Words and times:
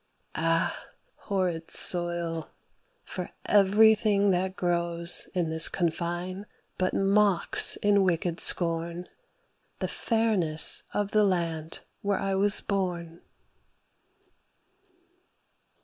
Ah 0.33 0.87
horrid 1.13 1.69
soil! 1.69 2.49
for 3.03 3.29
everything 3.45 4.31
that 4.31 4.55
grows 4.55 5.29
In 5.35 5.51
this 5.51 5.69
confine 5.69 6.47
but 6.79 6.95
mocks 6.95 7.75
in 7.83 8.01
wicked 8.01 8.39
scorn 8.39 9.07
The 9.77 9.87
fairness 9.87 10.81
of 10.91 11.11
the 11.11 11.23
land 11.23 11.81
where 12.01 12.17
I 12.17 12.33
was 12.33 12.61
born. 12.61 13.21